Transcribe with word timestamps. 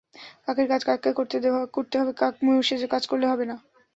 কাকের 0.45 0.67
কাজ 0.69 0.81
কাককে 0.83 1.11
করতে 1.73 1.95
হবে, 1.99 2.13
কাক 2.13 2.33
ময়ূর 2.43 2.65
সেজে 2.67 2.87
কাজ 2.87 3.03
করলে 3.07 3.25
হবে 3.27 3.45
না। 3.45 3.55